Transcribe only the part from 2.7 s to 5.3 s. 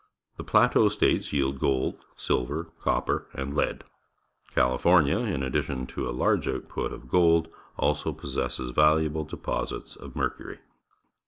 copper, and lead. Cahfornia,